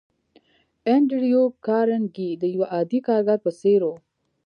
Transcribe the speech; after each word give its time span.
انډريو 0.93 1.43
کارنګي 1.65 2.29
د 2.41 2.43
يوه 2.53 2.67
عادي 2.73 2.99
کارګر 3.07 3.37
په 3.45 3.51
څېر 3.59 3.81
و. 3.87 3.91